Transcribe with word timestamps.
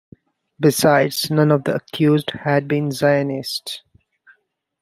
Besides, 0.59 1.29
none 1.29 1.51
of 1.51 1.65
the 1.65 1.75
accused 1.75 2.31
had 2.31 2.67
been 2.67 2.89
Zionists. 2.91 3.83